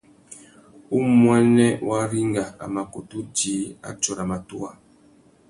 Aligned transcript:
Umuênê 0.97 1.69
Waringa 1.87 2.45
a 2.63 2.65
mà 2.73 2.83
kutu 2.91 3.19
djï 3.35 3.55
atsôra 3.89 4.23
matuwa. 4.29 4.69